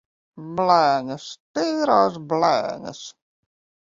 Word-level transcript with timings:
Blēņas! 0.59 1.27
Tīrās 1.59 2.17
blēņas! 2.31 3.05